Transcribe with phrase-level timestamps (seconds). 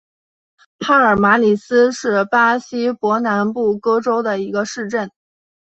[0.79, 5.11] 帕尔马里斯是巴西伯南布哥州的一个市镇。